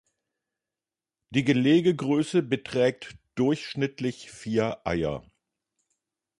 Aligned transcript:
Die 1.29 1.43
Gelegegröße 1.43 2.41
beträgt 2.41 3.19
durchschnittlich 3.35 4.31
vier 4.31 4.81
Eier. 4.87 5.21